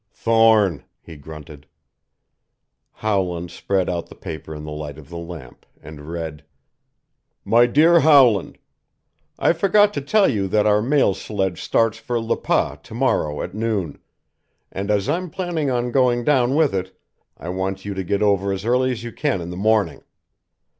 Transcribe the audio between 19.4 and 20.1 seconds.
the morning.